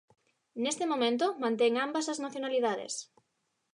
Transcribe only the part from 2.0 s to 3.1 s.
as nacionalidades.